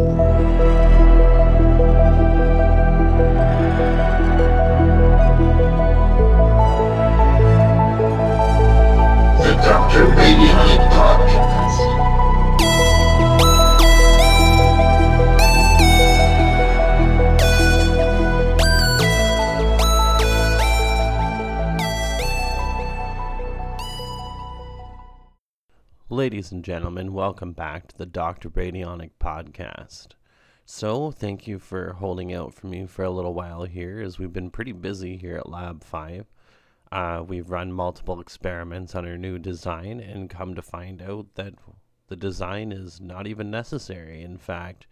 [0.00, 0.29] The
[26.52, 28.50] And gentlemen, welcome back to the Dr.
[28.50, 30.08] Radionik podcast.
[30.64, 34.32] So, thank you for holding out for me for a little while here, as we've
[34.32, 36.26] been pretty busy here at Lab 5.
[36.90, 41.54] Uh, we've run multiple experiments on our new design and come to find out that
[42.08, 44.22] the design is not even necessary.
[44.22, 44.88] In fact,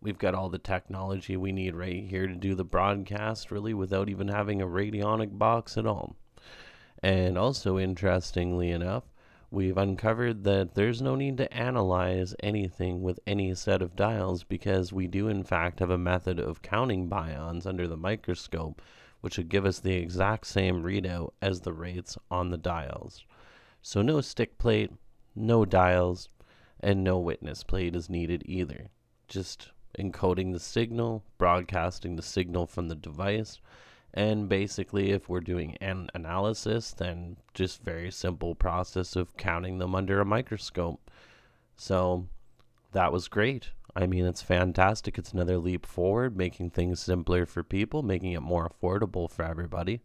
[0.00, 4.08] we've got all the technology we need right here to do the broadcast, really, without
[4.08, 6.14] even having a radionic box at all.
[7.02, 9.04] And also, interestingly enough,
[9.50, 14.92] we've uncovered that there's no need to analyze anything with any set of dials because
[14.92, 18.80] we do, in fact, have a method of counting bions under the microscope,
[19.20, 23.24] which would give us the exact same readout as the rates on the dials.
[23.82, 24.92] So, no stick plate,
[25.34, 26.28] no dials,
[26.78, 28.88] and no witness plate is needed either.
[29.26, 33.60] Just encoding the signal, broadcasting the signal from the device,
[34.12, 39.94] and basically, if we're doing an analysis, then just very simple process of counting them
[39.94, 41.10] under a microscope.
[41.76, 42.26] So
[42.92, 43.70] that was great.
[43.94, 45.18] I mean, it's fantastic.
[45.18, 50.00] It's another leap forward, making things simpler for people, making it more affordable for everybody,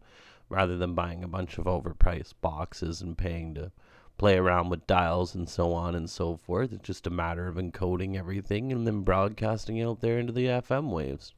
[0.48, 3.72] rather than buying a bunch of overpriced boxes and paying to
[4.18, 6.72] play around with dials and so on and so forth.
[6.72, 10.46] It's just a matter of encoding everything and then broadcasting it out there into the
[10.46, 11.34] FM waves.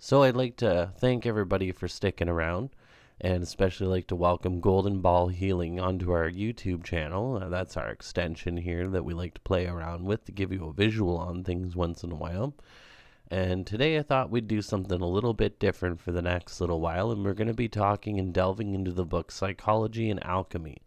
[0.00, 2.70] So I'd like to thank everybody for sticking around
[3.20, 7.36] and especially like to welcome Golden Ball Healing onto our YouTube channel.
[7.42, 10.66] Uh, that's our extension here that we like to play around with to give you
[10.66, 12.54] a visual on things once in a while.
[13.28, 16.80] And today I thought we'd do something a little bit different for the next little
[16.80, 20.78] while, and we're going to be talking and delving into the book Psychology and Alchemy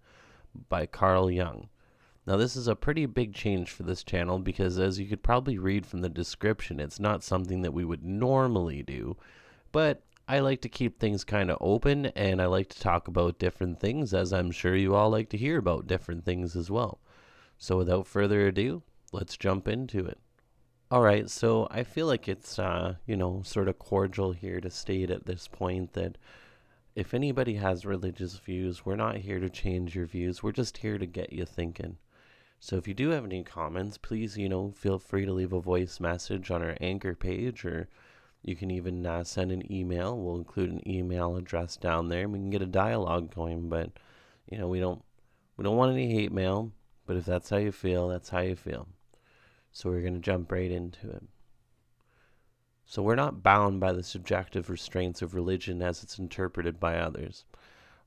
[0.69, 1.67] by Carl Jung.
[2.27, 5.57] Now, this is a pretty big change for this channel because, as you could probably
[5.57, 9.17] read from the description, it's not something that we would normally do.
[9.71, 13.39] But I like to keep things kind of open and I like to talk about
[13.39, 16.99] different things, as I'm sure you all like to hear about different things as well.
[17.57, 20.19] So, without further ado, let's jump into it.
[20.91, 24.69] All right, so I feel like it's, uh, you know, sort of cordial here to
[24.69, 26.17] state at this point that
[26.95, 30.43] if anybody has religious views, we're not here to change your views.
[30.43, 31.97] We're just here to get you thinking.
[32.63, 35.59] So if you do have any comments, please, you know, feel free to leave a
[35.59, 37.89] voice message on our anchor page or
[38.43, 40.15] you can even uh, send an email.
[40.15, 43.89] We'll include an email address down there we can get a dialogue going, but
[44.47, 45.01] you know, we don't
[45.57, 46.71] we don't want any hate mail,
[47.07, 48.87] but if that's how you feel, that's how you feel.
[49.71, 51.23] So we're going to jump right into it.
[52.85, 57.43] So we're not bound by the subjective restraints of religion as it's interpreted by others.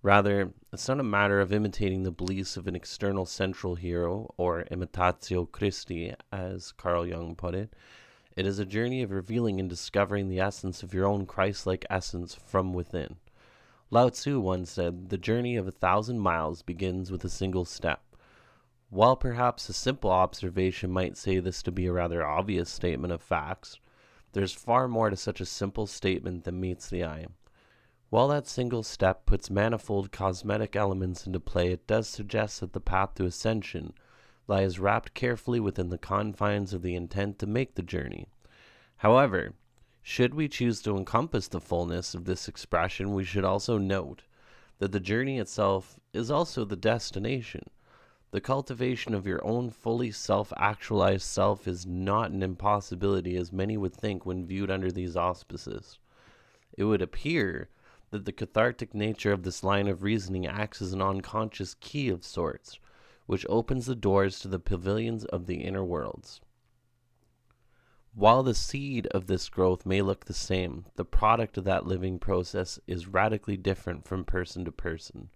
[0.05, 4.67] Rather, it's not a matter of imitating the beliefs of an external central hero, or
[4.71, 7.73] imitatio Christi, as Carl Jung put it.
[8.37, 11.87] It is a journey of revealing and discovering the essence of your own Christ like
[11.89, 13.17] essence from within.
[13.89, 18.03] Lao Tzu once said, The journey of a thousand miles begins with a single step.
[18.91, 23.23] While perhaps a simple observation might say this to be a rather obvious statement of
[23.23, 23.79] facts,
[24.35, 27.25] there's far more to such a simple statement than meets the eye.
[28.15, 32.81] While that single step puts manifold cosmetic elements into play, it does suggest that the
[32.81, 33.93] path to ascension
[34.47, 38.29] lies wrapped carefully within the confines of the intent to make the journey.
[38.99, 39.55] However,
[40.01, 44.23] should we choose to encompass the fullness of this expression, we should also note
[44.79, 47.69] that the journey itself is also the destination.
[48.31, 53.77] The cultivation of your own fully self actualized self is not an impossibility as many
[53.77, 55.99] would think when viewed under these auspices.
[56.79, 57.71] It would appear
[58.15, 62.23] that the cathartic nature of this line of reasoning acts as an unconscious key of
[62.23, 62.79] sorts,
[63.27, 66.41] which opens the doors to the pavilions of the inner worlds.
[68.15, 72.21] While the seed of this growth may look the same, the product of that living
[72.21, 75.31] process is radically different from person to person.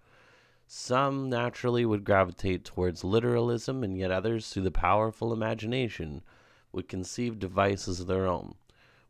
[0.68, 6.22] Some naturally would gravitate towards literalism, and yet others, through the powerful imagination,
[6.70, 8.54] would conceive devices of their own.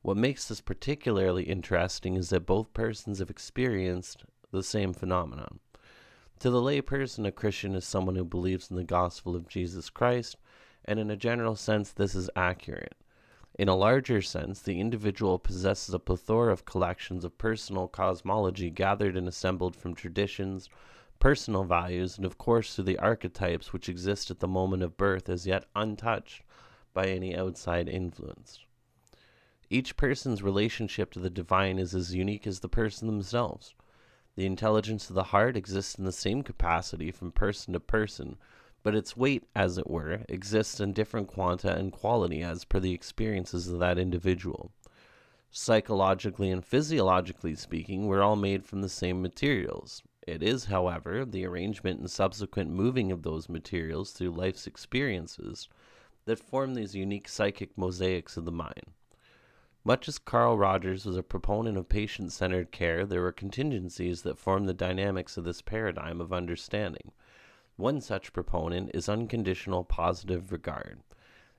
[0.02, 5.58] What makes this particularly interesting is that both persons have experienced the same phenomenon.
[6.40, 10.36] To the layperson, a Christian is someone who believes in the gospel of Jesus Christ,
[10.84, 12.94] and in a general sense, this is accurate.
[13.58, 19.16] In a larger sense, the individual possesses a plethora of collections of personal cosmology gathered
[19.16, 20.70] and assembled from traditions,
[21.18, 25.28] personal values, and of course through the archetypes which exist at the moment of birth
[25.28, 26.44] as yet untouched
[26.94, 28.60] by any outside influence.
[29.70, 33.74] Each person's relationship to the divine is as unique as the person themselves.
[34.34, 38.38] The intelligence of the heart exists in the same capacity from person to person,
[38.82, 42.94] but its weight, as it were, exists in different quanta and quality as per the
[42.94, 44.72] experiences of that individual.
[45.50, 50.02] Psychologically and physiologically speaking, we're all made from the same materials.
[50.26, 55.68] It is, however, the arrangement and subsequent moving of those materials through life's experiences
[56.24, 58.92] that form these unique psychic mosaics of the mind.
[59.84, 64.36] Much as Carl Rogers was a proponent of patient centered care, there were contingencies that
[64.36, 67.12] formed the dynamics of this paradigm of understanding.
[67.76, 71.00] One such proponent is unconditional positive regard.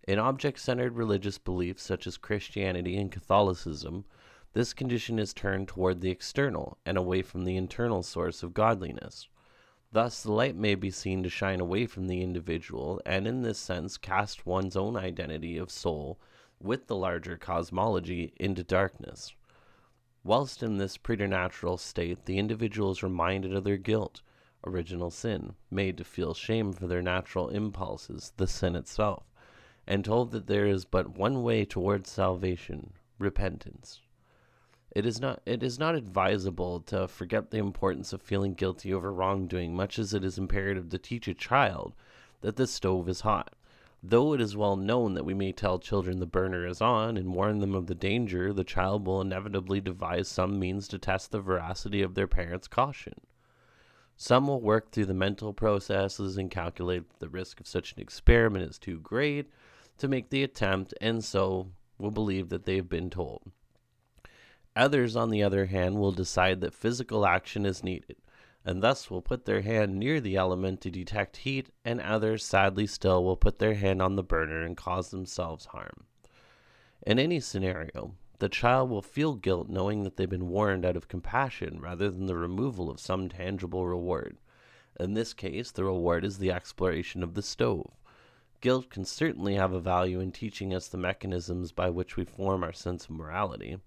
[0.05, 4.03] In object centered religious beliefs such as Christianity and Catholicism,
[4.51, 9.29] this condition is turned toward the external and away from the internal source of godliness.
[9.93, 13.59] Thus, the light may be seen to shine away from the individual, and in this
[13.59, 16.19] sense cast one's own identity of soul
[16.61, 19.33] with the larger cosmology into darkness.
[20.23, 24.21] Whilst in this preternatural state, the individual is reminded of their guilt,
[24.65, 29.23] original sin, made to feel shame for their natural impulses, the sin itself,
[29.87, 34.01] and told that there is but one way towards salvation repentance.
[34.91, 39.13] It is not it is not advisable to forget the importance of feeling guilty over
[39.13, 41.93] wrongdoing, much as it is imperative to teach a child
[42.41, 43.53] that the stove is hot.
[44.01, 47.33] Though it is well known that we may tell children the burner is on and
[47.33, 51.41] warn them of the danger, the child will inevitably devise some means to test the
[51.41, 53.19] veracity of their parents' caution.
[54.15, 58.69] Some will work through the mental processes and calculate the risk of such an experiment
[58.69, 59.49] is too great
[59.97, 63.51] to make the attempt, and so will believe that they have been told.
[64.77, 68.15] Others, on the other hand, will decide that physical action is needed
[68.65, 72.85] and thus will put their hand near the element to detect heat, and others, sadly
[72.85, 76.05] still, will put their hand on the burner and cause themselves harm.
[77.07, 81.07] In any scenario, the child will feel guilt knowing that they've been warned out of
[81.07, 84.37] compassion rather than the removal of some tangible reward.
[84.99, 87.91] In this case, the reward is the exploration of the stove.
[88.61, 92.63] Guilt can certainly have a value in teaching us the mechanisms by which we form
[92.63, 93.77] our sense of morality.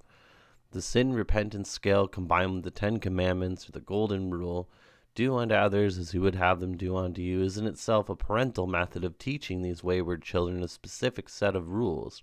[0.72, 4.70] The sin repentance scale combined with the Ten Commandments or the Golden Rule,
[5.14, 8.16] do unto others as you would have them do unto you, is in itself a
[8.16, 12.22] parental method of teaching these wayward children a specific set of rules,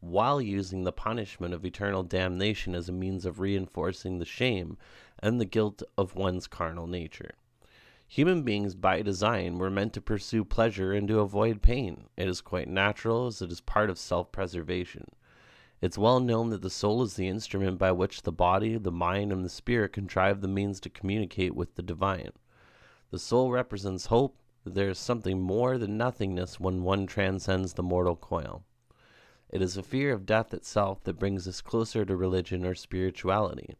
[0.00, 4.78] while using the punishment of eternal damnation as a means of reinforcing the shame
[5.18, 7.34] and the guilt of one's carnal nature.
[8.08, 12.04] Human beings, by design, were meant to pursue pleasure and to avoid pain.
[12.16, 15.10] It is quite natural, as it is part of self preservation.
[15.82, 19.32] It's well known that the soul is the instrument by which the body, the mind,
[19.32, 22.32] and the spirit contrive the means to communicate with the divine.
[23.10, 27.82] The soul represents hope that there is something more than nothingness when one transcends the
[27.82, 28.62] mortal coil.
[29.48, 33.74] It is a fear of death itself that brings us closer to religion or spirituality.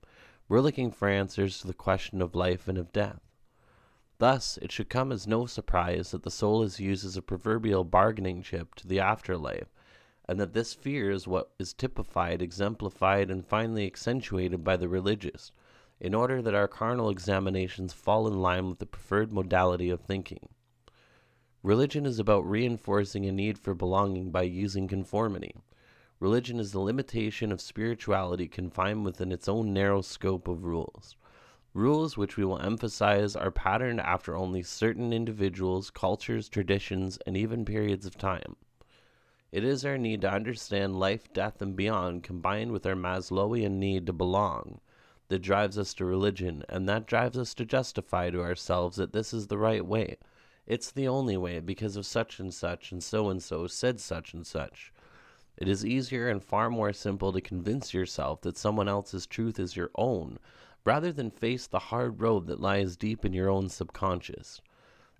[0.48, 3.20] We're looking for answers to the question of life and of death.
[4.16, 7.84] Thus, it should come as no surprise that the soul is used as a proverbial
[7.84, 9.68] bargaining chip to the afterlife
[10.30, 15.50] and that this fear is what is typified, exemplified, and finally accentuated by the religious,
[15.98, 20.48] in order that our carnal examinations fall in line with the preferred modality of thinking.
[21.64, 25.52] Religion is about reinforcing a need for belonging by using conformity.
[26.20, 31.16] Religion is the limitation of spirituality confined within its own narrow scope of rules.
[31.74, 37.64] Rules which we will emphasize are patterned after only certain individuals, cultures, traditions, and even
[37.64, 38.54] periods of time.
[39.52, 44.06] It is our need to understand life, death, and beyond, combined with our Maslowian need
[44.06, 44.80] to belong,
[45.26, 49.34] that drives us to religion, and that drives us to justify to ourselves that this
[49.34, 50.18] is the right way.
[50.66, 54.34] It's the only way because of such and such, and so and so said such
[54.34, 54.92] and such.
[55.56, 59.76] It is easier and far more simple to convince yourself that someone else's truth is
[59.76, 60.38] your own,
[60.84, 64.60] rather than face the hard road that lies deep in your own subconscious.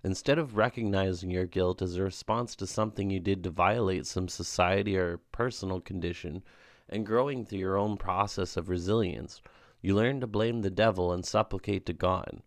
[0.03, 4.27] Instead of recognizing your guilt as a response to something you did to violate some
[4.27, 6.43] society or personal condition
[6.89, 9.41] and growing through your own process of resilience,
[9.81, 12.41] you learn to blame the devil and supplicate to God.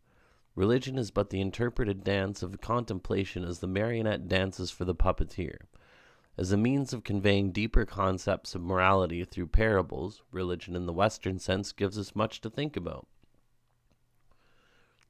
[0.57, 5.59] Religion is but the interpreted dance of contemplation as the marionette dances for the puppeteer.
[6.37, 11.39] As a means of conveying deeper concepts of morality through parables, religion in the Western
[11.39, 13.07] sense gives us much to think about.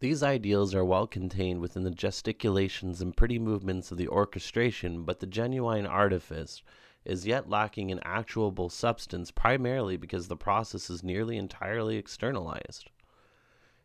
[0.01, 5.21] These ideals are well contained within the gesticulations and pretty movements of the orchestration, but
[5.21, 6.63] the genuine artifice
[7.05, 12.91] is yet lacking in actuable substance primarily because the process is nearly entirely externalized.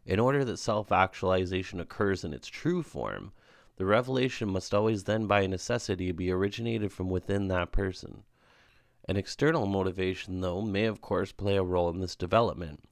[0.06, 3.32] In order that self actualization occurs in its true form,
[3.76, 8.24] the revelation must always then by necessity be originated from within that person.
[9.08, 12.84] An external motivation, though, may of course play a role in this development,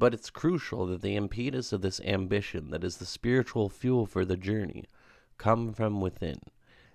[0.00, 4.24] but it's crucial that the impetus of this ambition, that is the spiritual fuel for
[4.24, 4.86] the journey,
[5.36, 6.40] come from within.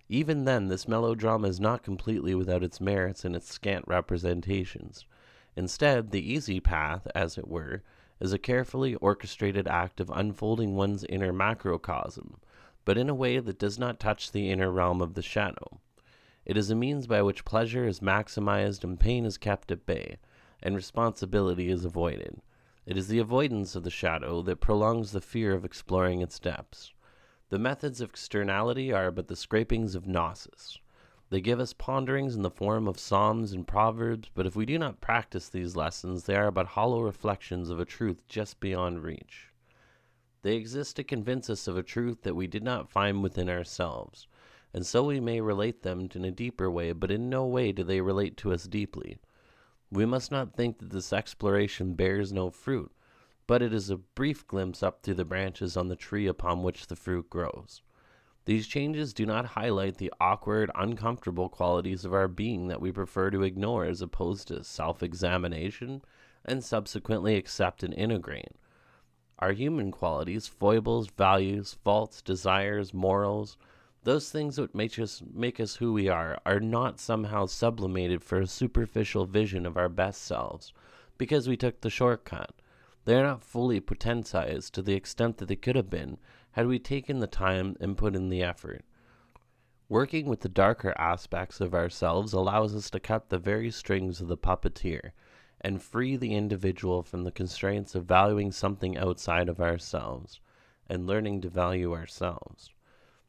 [0.09, 5.05] Even then, this melodrama is not completely without its merits and its scant representations.
[5.55, 7.83] Instead, the easy path, as it were,
[8.19, 12.39] is a carefully orchestrated act of unfolding one's inner macrocosm,
[12.85, 15.79] but in a way that does not touch the inner realm of the shadow.
[16.43, 20.17] It is a means by which pleasure is maximized and pain is kept at bay,
[20.63, 22.41] and responsibility is avoided.
[22.85, 26.93] It is the avoidance of the shadow that prolongs the fear of exploring its depths.
[27.49, 30.77] The methods of externality are but the scrapings of gnosis.
[31.31, 34.77] They give us ponderings in the form of psalms and proverbs, but if we do
[34.77, 39.51] not practice these lessons, they are but hollow reflections of a truth just beyond reach.
[40.43, 44.27] They exist to convince us of a truth that we did not find within ourselves,
[44.71, 47.83] and so we may relate them in a deeper way, but in no way do
[47.83, 49.17] they relate to us deeply.
[49.91, 52.91] We must not think that this exploration bears no fruit,
[53.47, 56.87] but it is a brief glimpse up through the branches on the tree upon which
[56.87, 57.81] the fruit grows.
[58.45, 63.31] These changes do not highlight the awkward, uncomfortable qualities of our being that we prefer
[63.31, 66.03] to ignore as opposed to self examination
[66.43, 68.53] and subsequently accept and integrate.
[69.39, 73.57] Our human qualities, foibles, values, faults, desires, morals,
[74.05, 78.39] those things that make us make us who we are are not somehow sublimated for
[78.39, 80.71] a superficial vision of our best selves
[81.17, 82.53] because we took the shortcut.
[83.05, 86.19] They are not fully potentized to the extent that they could have been
[86.51, 88.85] had we taken the time and put in the effort.
[89.89, 94.27] Working with the darker aspects of ourselves allows us to cut the very strings of
[94.27, 95.13] the puppeteer
[95.61, 100.39] and free the individual from the constraints of valuing something outside of ourselves
[100.87, 102.74] and learning to value ourselves.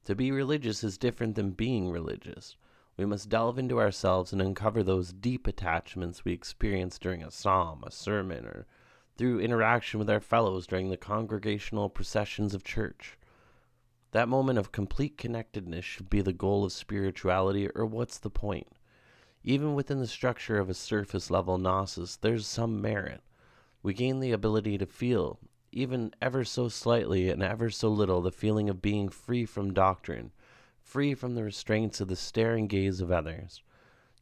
[0.06, 2.56] To be religious is different than being religious.
[2.96, 7.82] We must delve into ourselves and uncover those deep attachments we experience during a psalm,
[7.84, 8.66] a sermon, or
[9.16, 13.18] through interaction with our fellows during the congregational processions of church.
[14.12, 18.68] That moment of complete connectedness should be the goal of spirituality, or what's the point?
[19.42, 23.22] Even within the structure of a surface level gnosis, there's some merit.
[23.82, 25.40] We gain the ability to feel,
[25.76, 30.32] even ever so slightly and ever so little, the feeling of being free from doctrine,
[30.80, 33.62] free from the restraints of the staring gaze of others.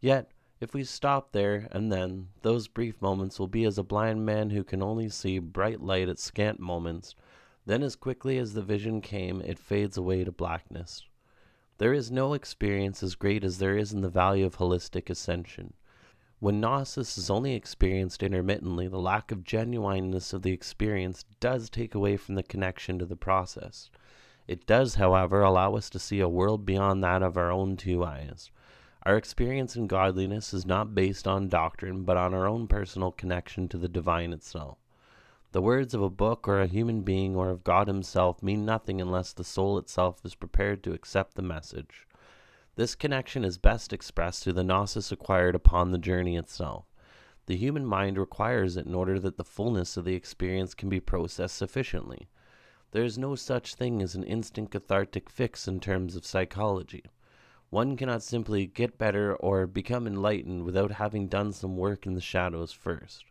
[0.00, 4.26] Yet, if we stop there and then, those brief moments will be as a blind
[4.26, 7.14] man who can only see bright light at scant moments.
[7.66, 11.04] Then, as quickly as the vision came, it fades away to blackness.
[11.78, 15.74] There is no experience as great as there is in the value of holistic ascension.
[16.44, 21.94] When gnosis is only experienced intermittently, the lack of genuineness of the experience does take
[21.94, 23.88] away from the connection to the process.
[24.46, 28.04] It does, however, allow us to see a world beyond that of our own two
[28.04, 28.50] eyes.
[29.04, 33.66] Our experience in godliness is not based on doctrine, but on our own personal connection
[33.68, 34.76] to the divine itself.
[35.52, 39.00] The words of a book or a human being or of God Himself mean nothing
[39.00, 42.06] unless the soul itself is prepared to accept the message.
[42.76, 46.86] This connection is best expressed through the gnosis acquired upon the journey itself.
[47.46, 50.98] The human mind requires it in order that the fullness of the experience can be
[50.98, 52.28] processed sufficiently.
[52.90, 57.04] There is no such thing as an instant cathartic fix in terms of psychology.
[57.70, 62.20] One cannot simply get better or become enlightened without having done some work in the
[62.20, 63.24] shadows first.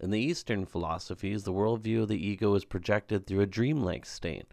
[0.00, 4.46] In the Eastern philosophies, the worldview of the ego is projected through a dreamlike state.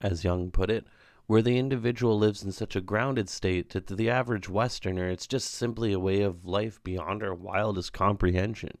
[0.00, 0.86] As Jung put it,
[1.28, 5.26] where the individual lives in such a grounded state that to the average Westerner, it's
[5.26, 8.78] just simply a way of life beyond our wildest comprehension.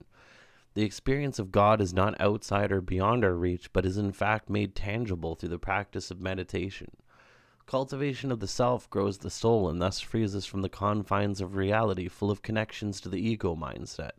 [0.72, 4.48] The experience of God is not outside or beyond our reach, but is in fact
[4.48, 6.90] made tangible through the practice of meditation.
[7.66, 11.54] Cultivation of the self grows the soul and thus frees us from the confines of
[11.54, 14.12] reality, full of connections to the ego mindset.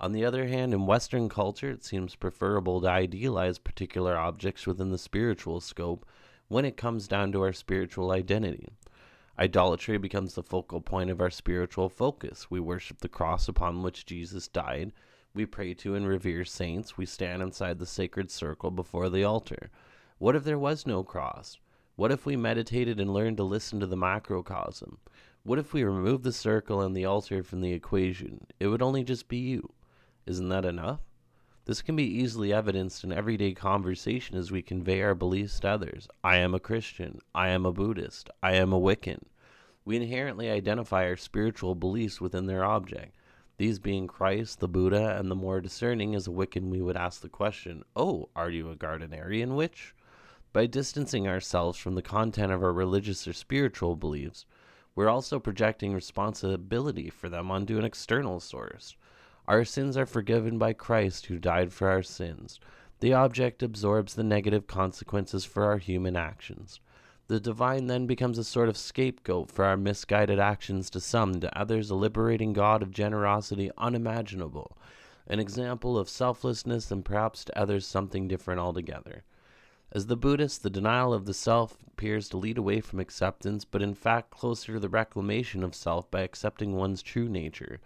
[0.00, 4.88] On the other hand, in Western culture, it seems preferable to idealize particular objects within
[4.88, 6.06] the spiritual scope
[6.50, 8.68] when it comes down to our spiritual identity.
[9.38, 12.50] Idolatry becomes the focal point of our spiritual focus.
[12.50, 14.92] We worship the cross upon which Jesus died.
[15.32, 16.98] We pray to and revere saints.
[16.98, 19.70] We stand inside the sacred circle before the altar.
[20.18, 21.56] What if there was no cross?
[21.94, 24.98] What if we meditated and learned to listen to the macrocosm?
[25.44, 28.48] What if we removed the circle and the altar from the equation?
[28.58, 29.72] It would only just be you.
[30.26, 30.98] Isn't that enough?
[31.70, 36.08] This can be easily evidenced in everyday conversation as we convey our beliefs to others.
[36.24, 37.20] I am a Christian.
[37.32, 38.28] I am a Buddhist.
[38.42, 39.22] I am a Wiccan.
[39.84, 43.14] We inherently identify our spiritual beliefs within their object.
[43.58, 47.20] These being Christ, the Buddha, and the more discerning as a Wiccan, we would ask
[47.20, 49.94] the question, Oh, are you a Gardnerian witch?
[50.52, 54.44] By distancing ourselves from the content of our religious or spiritual beliefs,
[54.96, 58.96] we're also projecting responsibility for them onto an external source.
[59.50, 62.60] Our sins are forgiven by Christ who died for our sins.
[63.00, 66.78] The object absorbs the negative consequences for our human actions.
[67.26, 71.58] The divine then becomes a sort of scapegoat for our misguided actions to some, to
[71.58, 74.78] others a liberating God of generosity unimaginable,
[75.26, 79.24] an example of selflessness, and perhaps to others something different altogether.
[79.90, 83.82] As the Buddhist, the denial of the self appears to lead away from acceptance, but
[83.82, 87.80] in fact closer to the reclamation of self by accepting one's true nature,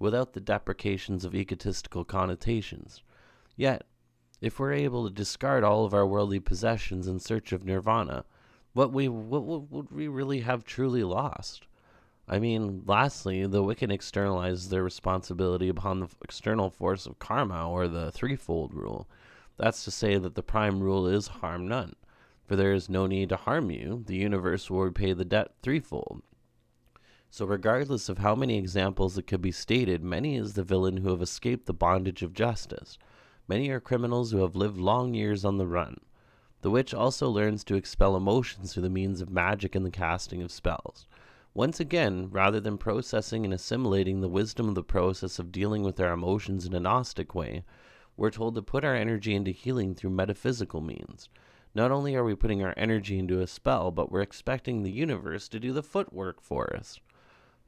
[0.00, 3.02] without the deprecations of egotistical connotations.
[3.54, 3.84] Yet,
[4.40, 8.24] if we're able to discard all of our worldly possessions in search of nirvana,
[8.72, 11.66] what we what, what would we really have truly lost?
[12.26, 17.86] I mean, lastly, the wicked externalize their responsibility upon the external force of karma or
[17.86, 19.08] the threefold rule.
[19.56, 21.96] That's to say that the prime rule is harm none,
[22.46, 24.04] for there is no need to harm you.
[24.06, 26.22] The universe will repay the debt threefold.
[27.32, 31.10] So, regardless of how many examples it could be stated, many is the villain who
[31.10, 32.98] have escaped the bondage of justice.
[33.46, 36.00] Many are criminals who have lived long years on the run.
[36.62, 40.42] The witch also learns to expel emotions through the means of magic and the casting
[40.42, 41.06] of spells.
[41.54, 46.00] Once again, rather than processing and assimilating the wisdom of the process of dealing with
[46.00, 47.62] our emotions in a Gnostic way,
[48.16, 51.28] we're told to put our energy into healing through metaphysical means.
[51.76, 55.48] Not only are we putting our energy into a spell, but we're expecting the universe
[55.48, 56.98] to do the footwork for us.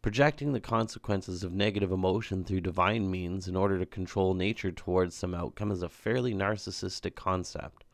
[0.03, 5.15] Projecting the consequences of negative emotion through divine means in order to control nature towards
[5.15, 7.85] some outcome is a fairly narcissistic concept.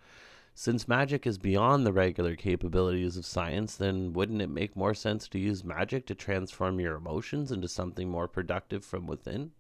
[0.55, 5.29] Since magic is beyond the regular capabilities of science, then wouldn't it make more sense
[5.29, 9.51] to use magic to transform your emotions into something more productive from within?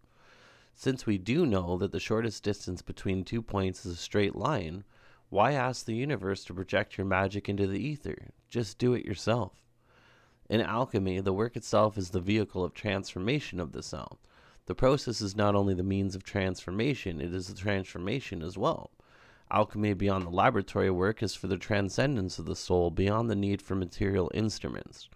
[0.74, 4.84] Since we do know that the shortest distance between two points is a straight line,
[5.28, 8.30] why ask the universe to project your magic into the ether?
[8.48, 9.67] Just do it yourself.
[10.48, 14.18] In alchemy, the work itself is the vehicle of transformation of the cell.
[14.66, 18.90] The process is not only the means of transformation, it is the transformation as well.
[19.50, 23.62] Alchemy beyond the laboratory work is for the transcendence of the soul beyond the need
[23.62, 25.08] for material instruments.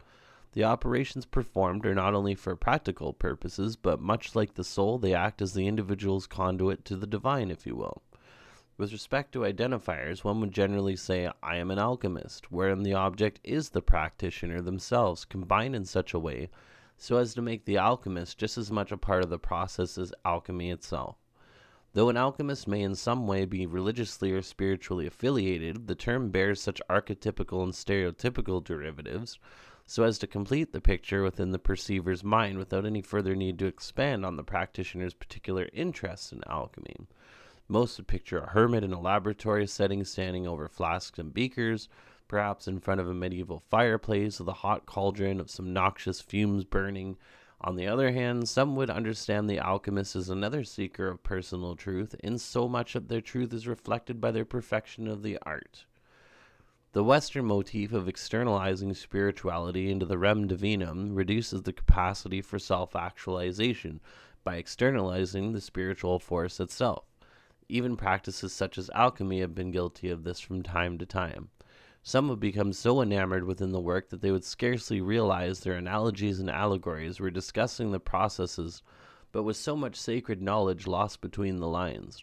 [0.52, 5.14] The operations performed are not only for practical purposes, but much like the soul, they
[5.14, 8.02] act as the individual's conduit to the divine, if you will.
[8.82, 13.38] With respect to identifiers, one would generally say, I am an alchemist, wherein the object
[13.44, 16.50] is the practitioner themselves, combined in such a way
[16.96, 20.12] so as to make the alchemist just as much a part of the process as
[20.24, 21.14] alchemy itself.
[21.92, 26.60] Though an alchemist may in some way be religiously or spiritually affiliated, the term bears
[26.60, 29.38] such archetypical and stereotypical derivatives
[29.86, 33.66] so as to complete the picture within the perceiver's mind without any further need to
[33.66, 36.96] expand on the practitioner's particular interests in alchemy.
[37.72, 41.88] Most would picture a hermit in a laboratory setting standing over flasks and beakers,
[42.28, 46.66] perhaps in front of a medieval fireplace with a hot cauldron of some noxious fumes
[46.66, 47.16] burning
[47.62, 52.14] on the other hand, some would understand the alchemist as another seeker of personal truth,
[52.22, 55.86] in so much that their truth is reflected by their perfection of the art.
[56.92, 62.94] The Western motif of externalizing spirituality into the rem divinum reduces the capacity for self
[62.94, 64.02] actualization
[64.44, 67.06] by externalizing the spiritual force itself.
[67.72, 71.48] Even practices such as alchemy have been guilty of this from time to time.
[72.02, 76.38] Some have become so enamored within the work that they would scarcely realize their analogies
[76.38, 78.82] and allegories were discussing the processes,
[79.32, 82.22] but with so much sacred knowledge lost between the lines.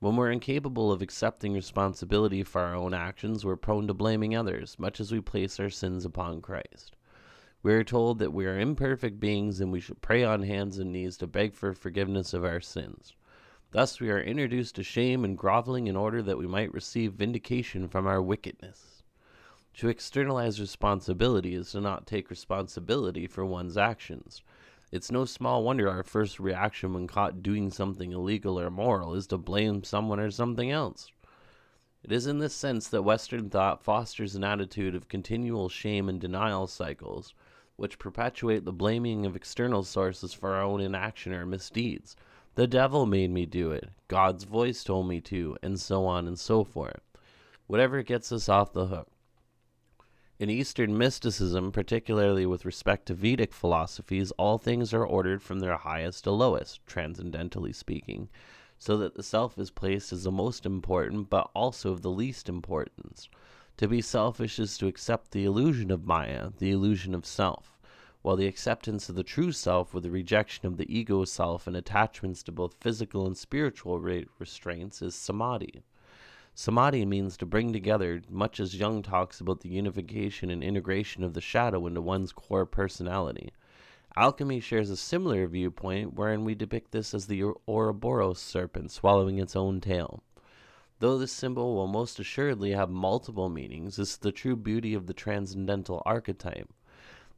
[0.00, 4.78] When we're incapable of accepting responsibility for our own actions, we're prone to blaming others,
[4.78, 6.96] much as we place our sins upon Christ.
[7.62, 10.92] We are told that we are imperfect beings and we should pray on hands and
[10.92, 13.14] knees to beg for forgiveness of our sins.
[13.72, 17.88] Thus, we are introduced to shame and groveling in order that we might receive vindication
[17.88, 19.02] from our wickedness.
[19.78, 24.42] To externalize responsibility is to not take responsibility for one's actions.
[24.90, 29.26] It's no small wonder our first reaction when caught doing something illegal or immoral is
[29.28, 31.10] to blame someone or something else.
[32.04, 36.20] It is in this sense that Western thought fosters an attitude of continual shame and
[36.20, 37.32] denial cycles,
[37.76, 42.16] which perpetuate the blaming of external sources for our own inaction or misdeeds.
[42.54, 46.38] The devil made me do it, God's voice told me to, and so on and
[46.38, 47.00] so forth.
[47.66, 49.08] Whatever gets us off the hook.
[50.38, 55.78] In Eastern mysticism, particularly with respect to Vedic philosophies, all things are ordered from their
[55.78, 58.28] highest to lowest, transcendentally speaking,
[58.78, 62.50] so that the self is placed as the most important, but also of the least
[62.50, 63.30] importance.
[63.78, 67.71] To be selfish is to accept the illusion of Maya, the illusion of self,
[68.22, 71.76] while the acceptance of the true self with the rejection of the ego self and
[71.76, 73.98] attachments to both physical and spiritual
[74.38, 75.82] restraints is samadhi.
[76.54, 81.34] Samadhi means to bring together, much as Jung talks about the unification and integration of
[81.34, 83.52] the shadow into one's core personality.
[84.16, 89.56] Alchemy shares a similar viewpoint wherein we depict this as the Ouroboros serpent swallowing its
[89.56, 90.22] own tail.
[90.98, 95.06] Though this symbol will most assuredly have multiple meanings, this is the true beauty of
[95.06, 96.70] the transcendental archetype.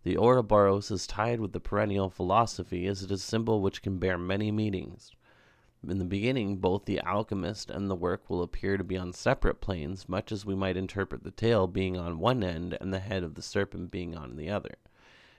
[0.04, 3.96] The Ouroboros is tied with the perennial philosophy as it is a symbol which can
[3.96, 5.12] bear many meanings.
[5.82, 9.62] In the beginning, both the alchemist and the work will appear to be on separate
[9.62, 13.22] planes, much as we might interpret the tail being on one end and the head
[13.22, 14.74] of the serpent being on the other.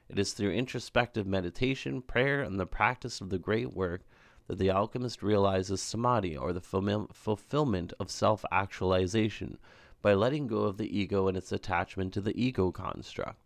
[0.10, 4.02] It is through introspective meditation, prayer, and the practice of the great work
[4.48, 9.60] that the alchemist realizes samadhi, or the fulfillment of self actualization,
[10.02, 13.45] by letting go of the ego and its attachment to the ego construct.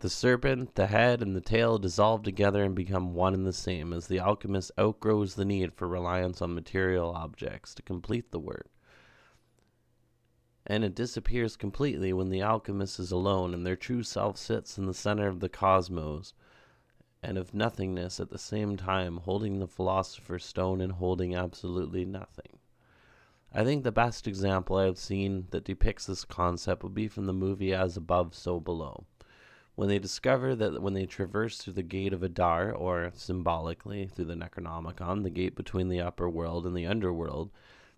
[0.00, 3.92] The serpent, the head, and the tail dissolve together and become one and the same
[3.92, 8.70] as the alchemist outgrows the need for reliance on material objects to complete the work
[10.68, 14.84] and it disappears completely when the alchemist is alone and their true self sits in
[14.84, 16.34] the center of the cosmos
[17.22, 22.58] and of nothingness at the same time, holding the philosopher's stone and holding absolutely nothing.
[23.52, 27.24] I think the best example I have seen that depicts this concept would be from
[27.24, 29.06] the movie As Above, So Below.
[29.78, 34.24] When they discover that when they traverse through the gate of Adar, or symbolically through
[34.24, 37.52] the Necronomicon, the gate between the upper world and the underworld,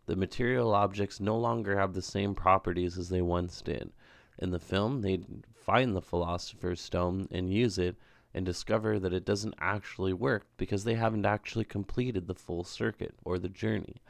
[0.05, 3.93] the material objects no longer have the same properties as they once did.
[4.37, 5.23] In the film, they
[5.55, 7.97] find the Philosopher's Stone and use it
[8.35, 13.15] and discover that it doesn't actually work because they haven't actually completed the full circuit
[13.25, 14.03] or the journey.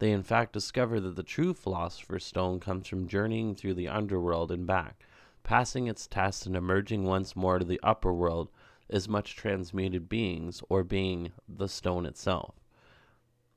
[0.00, 4.50] They in fact discover that the true Philosopher's Stone comes from journeying through the underworld
[4.50, 5.04] and back,
[5.42, 8.50] passing its test and emerging once more to the upper world
[8.90, 12.54] as much transmuted beings or being the stone itself.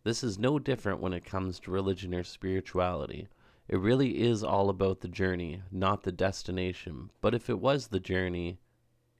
[0.04, 3.28] This is no different when it comes to religion or spirituality.
[3.67, 7.10] It really is all about the journey, not the destination.
[7.21, 8.60] But if it was the journey,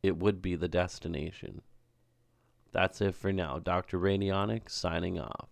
[0.04, 1.62] it would be the destination.
[2.72, 3.58] That's it for now.
[3.58, 3.98] Dr.
[3.98, 5.50] Radionik signing off.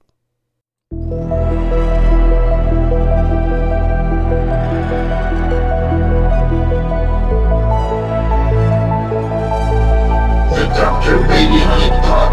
[10.84, 12.33] 下至卑劣品